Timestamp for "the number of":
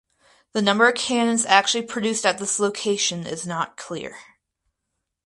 0.53-0.95